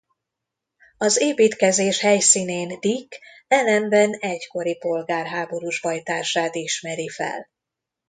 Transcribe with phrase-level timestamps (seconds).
[0.97, 7.49] Az építkezés helyszínén Dick Allenben egykori polgárháborús bajtársát ismeri fel.